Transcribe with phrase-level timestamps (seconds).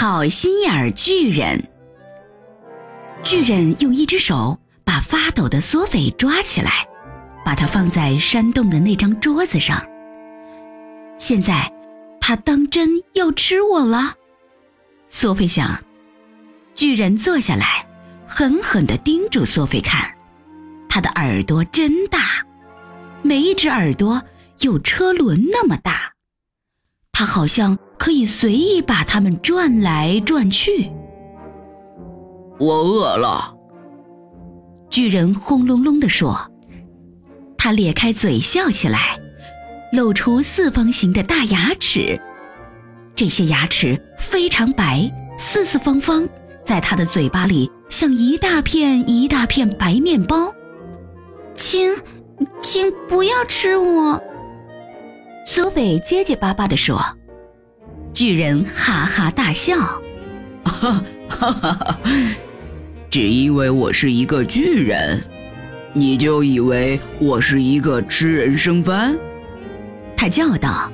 [0.00, 1.60] 好心眼儿巨人。
[3.24, 6.86] 巨人用一只手把发抖的索菲抓起来，
[7.44, 9.84] 把它放在山洞的那张桌子上。
[11.18, 11.68] 现在，
[12.20, 14.14] 他当真要吃我了？
[15.08, 15.76] 索菲想。
[16.76, 17.84] 巨人坐下来，
[18.24, 20.08] 狠狠地盯住索菲看，
[20.88, 22.46] 他的耳朵真大，
[23.22, 24.22] 每一只耳朵
[24.60, 26.12] 有车轮那么大，
[27.10, 30.90] 他好像可以随意把它们转来转去。
[32.58, 33.54] 我饿了，
[34.88, 36.38] 巨人轰隆隆地说。
[37.56, 39.18] 他咧开嘴笑起来，
[39.92, 42.18] 露出四方形的大牙齿，
[43.16, 46.26] 这些牙齿非常白，四四方方。
[46.64, 50.52] 在他的嘴巴里，像一大片一大片白面包。
[51.54, 51.92] 请，
[52.60, 54.22] 请不要吃我。
[55.44, 57.02] 索菲结结巴巴地说。
[58.18, 59.76] 巨人哈哈大笑，
[60.64, 61.98] 哈哈哈哈！
[63.08, 65.22] 只因为我是一个巨人，
[65.92, 69.16] 你就以为我是一个吃人生番？
[70.16, 70.90] 他叫道。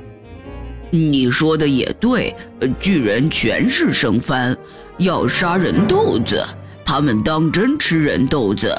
[0.91, 2.37] 你说的也对，
[2.79, 4.55] 巨人全是生番。
[4.99, 6.45] 要杀人豆子，
[6.85, 8.79] 他们当真吃人豆子。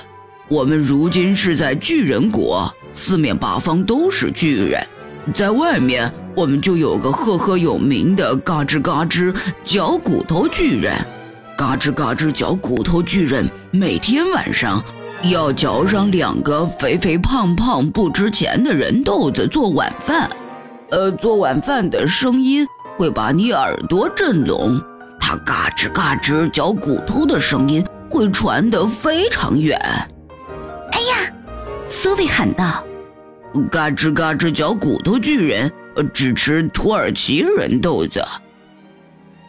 [0.49, 4.85] 我们如今是在巨人国，四面八方都是巨人。
[5.33, 9.33] 在外面，我们就有个赫赫有名的嘎吱嘎吱
[9.63, 10.93] 嚼骨头巨人。
[11.57, 14.83] 嘎吱嘎吱嚼骨头巨人，每天晚上
[15.23, 20.29] 要嚼上两个肥肥胖胖不值钱的人豆子做晚饭。
[20.91, 24.81] 呃，做晚饭的声音会把你耳朵震聋。
[25.19, 29.79] 他嘎吱嘎吱嚼骨头的声音会传得非常远。
[30.91, 31.33] 哎呀，
[31.87, 32.83] 苏菲喊道
[33.71, 35.71] ：“嘎吱嘎吱嚼骨头巨人
[36.13, 38.23] 只吃土耳其人豆子。”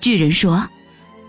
[0.01, 0.69] 巨人说：“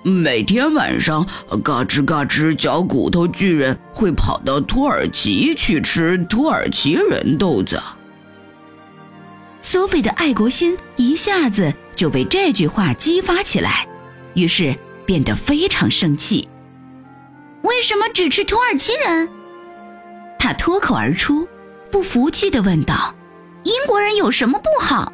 [0.04, 1.26] 每天晚上，
[1.64, 7.82] 嘎吱嘎吱嚼骨头巨人会跑到土耳其去吃土耳其人豆子。”
[9.62, 13.88] 苏菲的爱国心一下子就被这句话激发起来。
[14.34, 14.76] 于是
[15.06, 16.48] 变得非常生气。
[17.64, 19.28] 为什么只吃土耳其人？
[20.38, 21.48] 他脱口而出，
[21.90, 23.16] 不服气地问道
[23.68, 25.12] ：“英国人有什么不好？”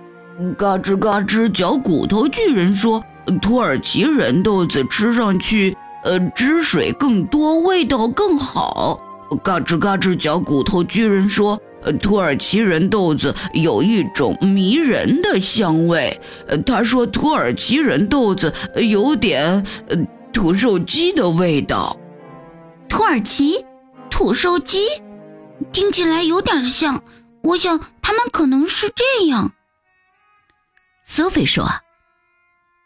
[0.58, 3.04] 嘎吱嘎吱嚼骨头巨人说
[3.42, 9.00] ：“土耳其人豆子吃上去，呃，汁水更多，味道更好。”
[9.44, 11.60] 嘎吱嘎吱嚼骨头巨人说。
[12.00, 16.18] 土耳其人豆子有一种迷人的香味。
[16.66, 19.98] 他说，土耳其人豆子有点呃
[20.32, 21.98] 土兽鸡的味道。
[22.88, 23.66] 土耳其
[24.10, 24.80] 土兽鸡，
[25.74, 27.04] 听起来有点像。
[27.44, 29.54] 我想他们可能是这样。
[31.06, 31.70] 索菲说：“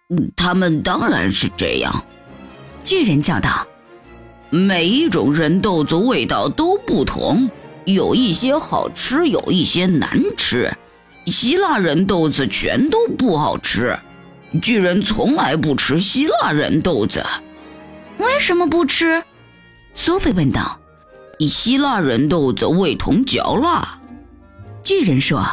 [0.10, 2.04] 嗯，他们当然是这样。”
[2.84, 3.68] 巨人叫道
[4.50, 7.50] ：“每一种人豆子味道都不同。”
[7.86, 10.76] 有一些好吃，有一些难吃。
[11.26, 13.98] 希腊人豆子全都不好吃。
[14.62, 17.26] 巨人从来不吃希腊人豆子。
[18.18, 19.24] 为什么不吃？
[19.94, 20.82] 苏菲问道。
[21.40, 23.97] 希腊人豆子味同嚼蜡。
[24.88, 25.46] 巨人说。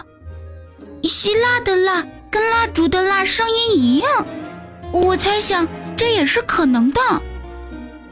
[1.03, 4.25] 希腊的蜡跟蜡烛的蜡声音一样。
[4.93, 7.01] 我猜想这也是可能的。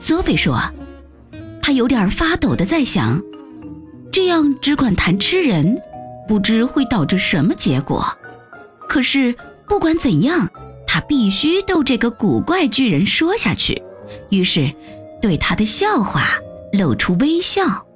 [0.00, 0.60] 索菲说。
[1.62, 3.22] 他有点发抖的在想。
[4.10, 5.80] 这样只管谈吃人，
[6.26, 8.04] 不知会导致什么结果。
[8.88, 9.32] 可是
[9.68, 10.50] 不管怎样，
[10.88, 13.80] 他必须逗这个古怪巨人说下去。
[14.30, 14.68] 于是，
[15.20, 16.30] 对他的笑话
[16.72, 17.86] 露出微笑。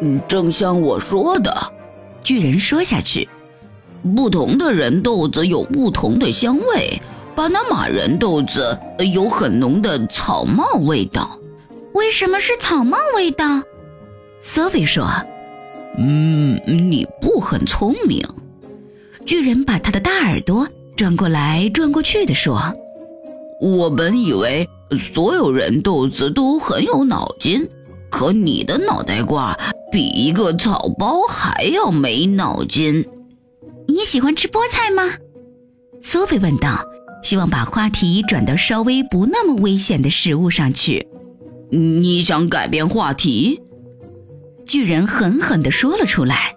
[0.00, 1.54] 嗯，正像我说的，
[2.22, 3.28] 巨人说下去，
[4.16, 7.00] 不同的人豆子有不同的香味。
[7.36, 8.78] 巴拿马人豆子
[9.14, 11.38] 有很浓的草帽味道。
[11.92, 13.62] 为什么是草帽味道？
[14.42, 15.06] 索菲说
[15.98, 18.22] ：“嗯，你不很聪明。”
[19.26, 20.66] 巨人把他的大耳朵
[20.96, 22.60] 转过来转过去的说
[23.60, 24.68] ：“我本以为
[25.14, 27.68] 所有人豆子都很有脑筋，
[28.10, 29.58] 可你的脑袋瓜
[29.90, 33.06] 比一个草包还要没脑筋。”
[33.88, 35.02] 你喜欢吃菠菜吗？
[36.02, 36.84] 索菲问道，
[37.22, 41.06] 希望把话题转到稍微不那么危险的食物上去。
[41.70, 43.60] 你想改变话题？
[44.66, 46.54] 巨人狠狠地说了出来：“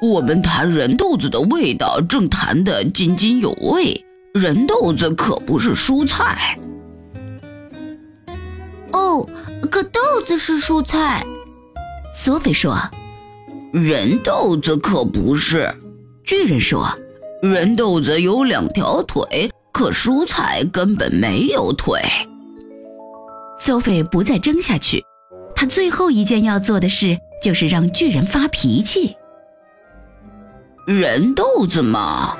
[0.00, 4.04] 我们谈人豆子的味道，正谈得津津有味。
[4.32, 6.56] 人豆子可不是蔬菜。”
[8.92, 9.28] 哦，
[9.64, 11.24] 可豆子是蔬菜。
[12.14, 12.76] 索菲说
[13.72, 15.72] ：“人豆子可不是。”
[16.24, 16.90] 巨人说
[17.42, 22.00] ：“人豆子有两条腿，可蔬菜根本没有腿。
[23.58, 25.04] 索菲不再争下去，
[25.54, 29.16] 他最后一件要做的事就是让巨人发脾气。
[30.86, 32.36] 人豆子嘛，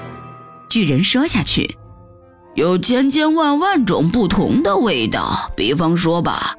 [0.68, 1.76] 巨人说下去，
[2.54, 5.50] 有千千万万种不同的味道。
[5.56, 6.56] 比方说吧，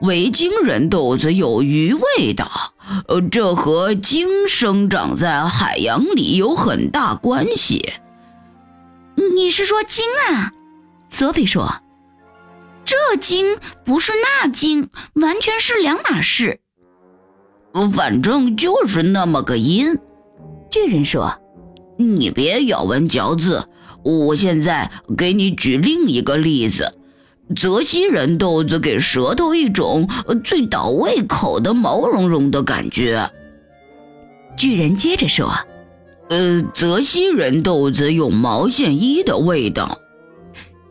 [0.00, 2.74] 维京人豆子有鱼味道，
[3.06, 7.94] 呃，这和鲸生长在海洋里有很大关系。
[9.34, 10.52] 你是说鲸啊？
[11.08, 11.80] 泽菲说。
[12.84, 16.60] 这鲸不是那鲸，完全是两码事。
[17.94, 19.98] 反正就是那么个音。
[20.70, 21.40] 巨人说
[21.96, 23.66] ：“你别咬文嚼字，
[24.02, 26.92] 我现在给你举另一个例子。
[27.54, 30.08] 泽西人豆子给舌头一种
[30.42, 33.30] 最倒胃口的毛茸茸的感觉。”
[34.56, 35.52] 巨人接着说
[36.30, 39.98] ：“呃，泽西人豆子有毛线衣的味道。”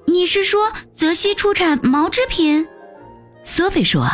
[0.06, 2.68] 你是说泽西出产毛织品？
[3.44, 4.08] 索菲说：“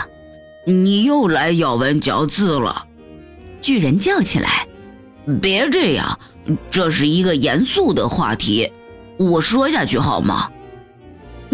[0.65, 2.85] 你又来咬文嚼字了。”
[3.59, 4.67] 巨人叫起来
[5.41, 6.19] ：“别这样，
[6.69, 8.71] 这是一个严肃的话题，
[9.17, 10.49] 我说下去好吗？”“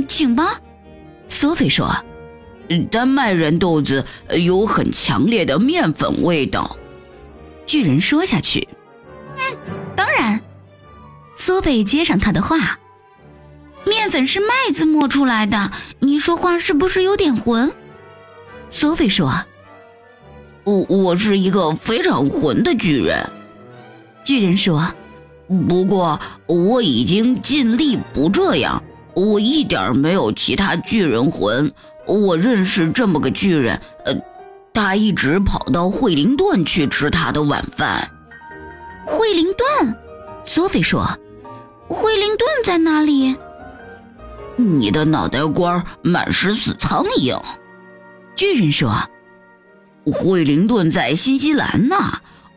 [0.08, 0.60] 请吧。”
[1.28, 1.96] 索菲说
[2.92, 4.06] ：“丹麦人豆子
[4.38, 6.78] 有很强烈的面粉味道。”
[7.68, 8.68] 巨人说下去
[9.38, 9.58] ：“嗯，
[9.96, 10.42] 当然。”
[11.36, 12.80] 索菲接上他的话。
[13.88, 17.72] 面粉是麦子磨出来的，你说话是不是有点混？
[18.72, 19.46] 索菲说
[20.66, 23.30] ：“我我是一个非常混的巨人。”
[24.26, 24.92] 巨人说
[25.70, 28.84] ：“不过我已经尽力不这样，
[29.16, 31.72] 我一点没有其他巨人魂。
[32.06, 34.14] 我认识这么个巨人，呃，
[34.74, 38.12] 他一直跑到惠灵顿去吃他的晚饭。”
[39.08, 39.96] 惠灵顿，
[40.46, 41.08] 索菲说
[41.90, 43.36] ：“惠灵顿在哪里？”
[44.58, 47.42] 你的脑袋瓜满是死苍蝇，
[48.36, 48.94] 巨人说
[50.14, 51.96] ：“惠灵顿在新西兰呢。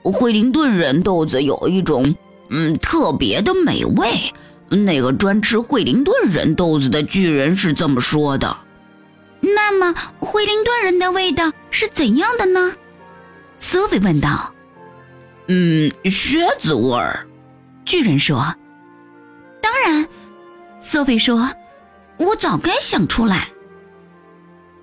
[0.02, 2.14] 惠灵顿人豆子有一种
[2.50, 4.32] 嗯特别的美味。
[4.70, 8.56] 那个专吃惠灵顿人豆子的巨人是这么说的。
[9.40, 12.74] 那么惠灵顿人的味道是怎样的呢？”
[13.60, 14.52] 苏菲问道。
[15.48, 17.26] “嗯，靴子味儿。”
[17.84, 18.54] 巨人说。
[19.62, 20.06] “当然。”
[20.80, 21.50] 苏菲说。
[22.18, 23.46] 我早该想出来。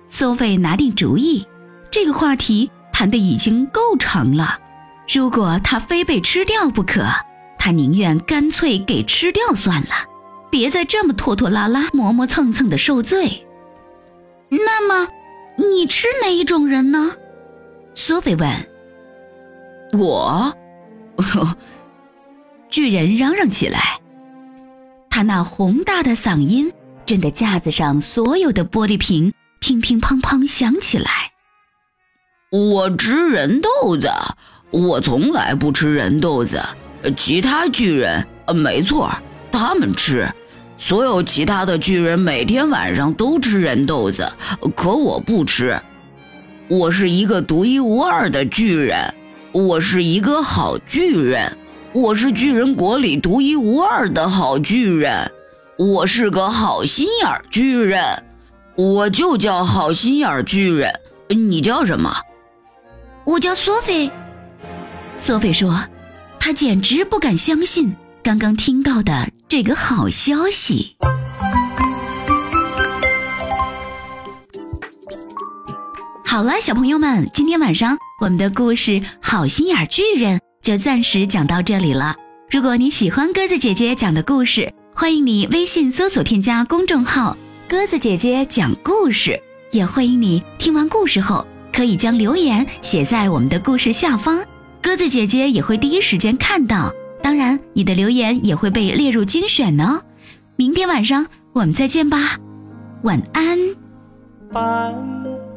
[0.08, 1.46] 苏菲拿定主意，
[1.90, 4.58] 这个话题谈的已经够长了。
[5.14, 7.04] 如果他非被吃掉不可，
[7.66, 9.88] 他宁愿干脆给吃掉算了，
[10.52, 13.44] 别再这么拖拖拉拉、磨磨蹭蹭的受罪。
[14.48, 15.08] 那么，
[15.58, 17.10] 你吃哪一种人呢？
[17.96, 18.48] 苏菲问。
[19.98, 20.56] 我，
[22.70, 23.98] 巨人嚷嚷起来，
[25.10, 26.72] 他那宏大的嗓音。
[27.04, 31.32] 震得架子上所有的玻璃瓶乒乒乓乓响起来。
[32.52, 34.08] 我吃人豆子，
[34.70, 36.62] 我从来不吃人豆子。
[37.16, 39.10] 其他巨人，呃没错，
[39.50, 40.28] 他们吃。
[40.78, 44.30] 所有其他的巨人每天晚上都吃人豆子，
[44.76, 45.80] 可我不吃。
[46.68, 49.14] 我是一个独一无二的巨人，
[49.52, 51.56] 我是一个好巨人，
[51.92, 55.30] 我是巨人国里独一无二的好巨人。
[55.78, 58.22] 我是个好心眼巨人，
[58.76, 60.92] 我就叫好心眼巨人。
[61.28, 62.14] 你叫什么？
[63.24, 64.10] 我叫索菲。
[65.18, 65.82] 索菲说
[66.46, 70.94] ：“他简直不敢相信刚刚听到的这个好消息。”
[76.24, 82.14] 好了，小朋友们，今天晚上我们的故事《好心眼巨人》就暂时讲到这里了。
[82.48, 87.36] 如果你喜欢鸽子姐姐讲的故事，欢迎你微信搜索添加公众号
[87.68, 89.36] “鸽子姐姐讲故事”，
[89.72, 94.40] 也欢迎你听完故事后可以将留言写在我们的故事下方，
[94.86, 96.94] 鸽子姐姐也会第一时间看到。
[97.20, 100.00] 当然，你的留言也会被列入精选呢。
[100.54, 102.38] 明天晚上我们再见吧，
[103.02, 103.58] 晚安。
[104.52, 104.94] 半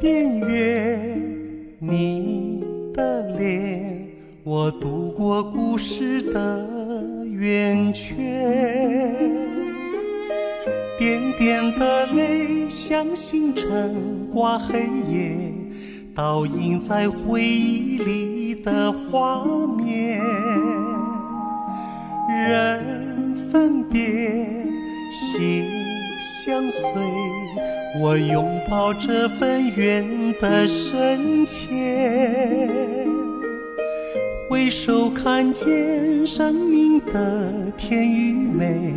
[0.00, 1.16] 边月，
[1.78, 4.04] 你的脸，
[4.42, 6.68] 我度过故事的。
[7.30, 8.16] 圆圈，
[10.98, 13.94] 点点的泪像星辰
[14.32, 15.54] 挂黑夜，
[16.16, 19.44] 倒映在回忆里的画
[19.76, 20.20] 面。
[22.48, 24.00] 人分别，
[25.10, 25.64] 心
[26.18, 26.90] 相随，
[28.00, 32.68] 我拥抱这份缘的深切。
[34.48, 38.94] 回首看见生命的甜与美。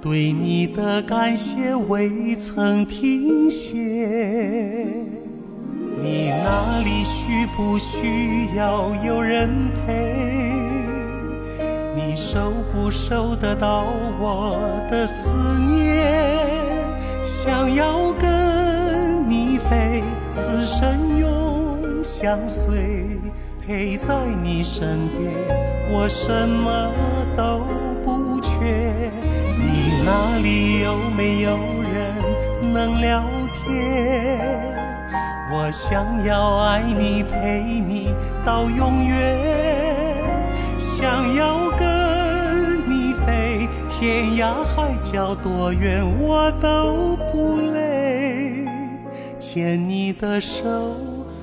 [0.00, 5.15] 对你的感谢未曾停歇。
[6.08, 10.14] 你哪里需不需要有人陪？
[11.96, 13.88] 你收不收得到
[14.20, 14.56] 我
[14.88, 16.46] 的思念？
[17.24, 23.18] 想要跟你飞，此生永相随，
[23.66, 25.32] 陪在你身边，
[25.90, 26.88] 我什么
[27.36, 27.64] 都
[28.04, 29.10] 不缺。
[29.58, 31.56] 你那里有没有
[31.92, 33.24] 人能聊
[33.64, 34.65] 天？
[35.58, 39.38] 我想要爱你，陪你到永远，
[40.78, 48.66] 想要跟你飞，天涯海角多远我都不累，
[49.38, 50.62] 牵你的手，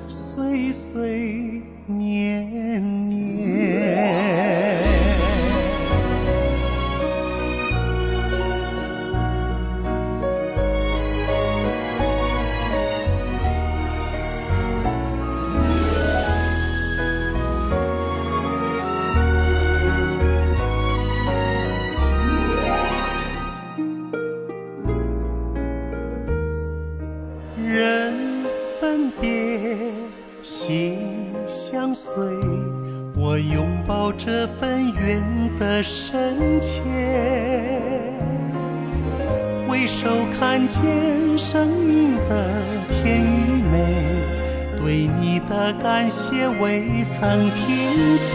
[0.08, 2.23] 岁岁年
[29.19, 29.67] 别，
[30.41, 30.98] 心
[31.45, 32.13] 相随，
[33.15, 35.22] 我拥抱这份缘
[35.57, 36.81] 的深切。
[39.67, 40.81] 回首看见
[41.38, 42.48] 生命的
[42.91, 43.75] 甜与美，
[44.77, 48.33] 对你的感谢未曾停歇。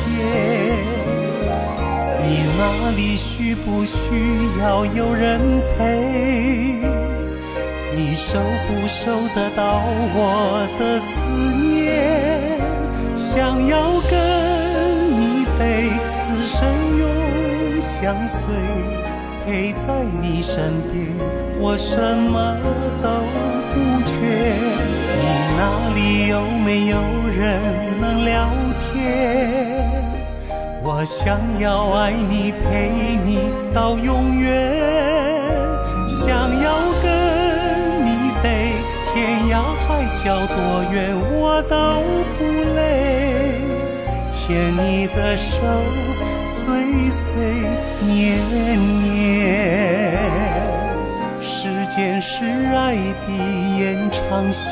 [2.21, 3.97] 你那里需不需
[4.61, 5.41] 要有人
[5.79, 6.28] 陪？
[8.19, 9.81] 收不收得到
[10.13, 12.59] 我的思念？
[13.15, 13.79] 想要
[14.11, 14.19] 跟
[15.21, 18.53] 你飞，此生永相随，
[19.47, 21.07] 陪在你身边，
[21.61, 22.57] 我什么
[23.01, 23.09] 都
[23.73, 24.17] 不缺。
[25.23, 25.25] 你
[25.57, 25.61] 那
[25.95, 26.99] 里有没有
[27.39, 27.63] 人
[28.01, 28.51] 能聊
[28.93, 29.95] 天？
[30.83, 32.91] 我想要爱你，陪
[33.25, 34.75] 你到永远，
[36.09, 36.29] 想
[36.61, 36.88] 要
[39.89, 42.03] 海角多远我都
[42.37, 42.45] 不
[42.77, 43.59] 累，
[44.29, 45.57] 牵你的手，
[46.45, 47.33] 岁岁
[48.03, 48.39] 年
[49.03, 50.13] 年。
[51.41, 53.33] 时间是爱的
[53.79, 54.69] 延长线。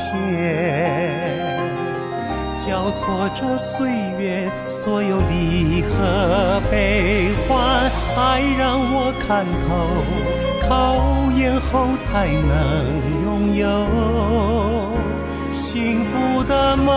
[2.55, 10.05] 交错着岁月，所有离合悲欢，爱让我看透，
[10.61, 11.01] 考
[11.35, 12.85] 验后才能
[13.23, 13.65] 拥有
[15.77, 16.87] 幸福的梦。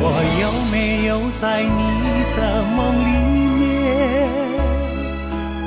[0.00, 0.08] 我
[0.40, 3.10] 有没有在你的梦里
[3.60, 3.62] 面？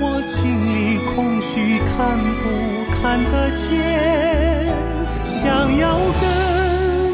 [0.02, 2.44] 我心里空虚，看不
[2.92, 3.70] 看得见？
[5.24, 5.46] 想
[5.78, 6.26] 要跟。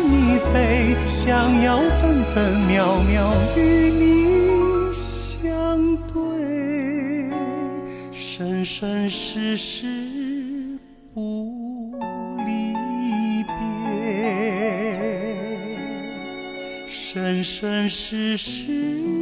[0.10, 3.60] 你飞，想要分分秒秒与
[3.92, 4.04] 你
[4.94, 6.16] 相对，
[8.14, 9.84] 生生世世
[11.14, 11.20] 不
[17.13, 19.12] 生生世世。